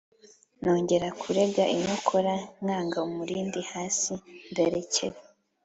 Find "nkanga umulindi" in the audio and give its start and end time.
2.63-3.61